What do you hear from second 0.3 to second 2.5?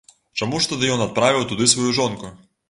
Чаму ж тады ён адправіў туды сваю жонку?